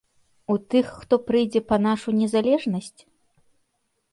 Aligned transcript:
У 0.53 0.55
тых, 0.73 0.87
хто 1.01 1.19
прыйдзе 1.27 1.61
па 1.73 1.79
нашу 1.87 2.09
незалежнасць? 2.23 3.01